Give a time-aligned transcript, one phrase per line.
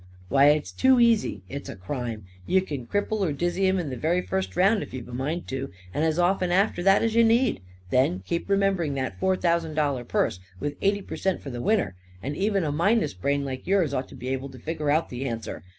[0.29, 1.43] "Why, it's too easy!
[1.47, 2.25] It's a crime.
[2.47, 5.47] You c'n cripple or dizzy him in the very first round if you've a mind
[5.49, 5.69] to.
[5.93, 7.61] And as often after that as you need.
[7.91, 11.93] Then, keep remembering that four thousand dollar purse, with eighty per cent for the winner.
[12.23, 15.27] And even a minus brain like yours ought to be able to figger out the
[15.27, 15.61] answer.